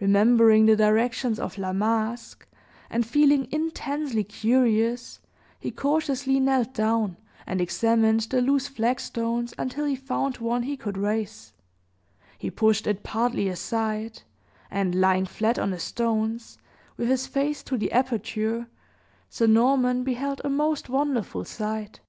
Remembering 0.00 0.66
the 0.66 0.76
directions 0.76 1.38
of 1.40 1.56
La 1.56 1.72
Masque, 1.72 2.46
and 2.90 3.06
feeling 3.06 3.48
intensely 3.50 4.22
curious, 4.22 5.18
he 5.58 5.70
cautiously 5.70 6.38
knelt 6.38 6.74
down, 6.74 7.16
and 7.46 7.58
examined 7.58 8.20
the 8.20 8.42
loose 8.42 8.68
flagstones 8.68 9.54
until 9.56 9.86
he 9.86 9.96
found 9.96 10.36
one 10.36 10.64
he 10.64 10.76
could 10.76 10.98
raise; 10.98 11.54
he 12.36 12.50
pushed 12.50 12.86
it 12.86 13.02
partly 13.02 13.48
aside, 13.48 14.20
and, 14.70 14.94
lying 15.00 15.24
flat 15.24 15.58
on 15.58 15.70
the 15.70 15.78
stones, 15.80 16.58
with 16.98 17.08
his 17.08 17.26
face 17.26 17.62
to 17.62 17.78
the 17.78 17.90
aperture, 17.92 18.66
Sir 19.30 19.46
Norman 19.46 20.04
beheld 20.04 20.42
a 20.44 20.50
most 20.50 20.90
wonderful 20.90 21.46
sight. 21.46 22.00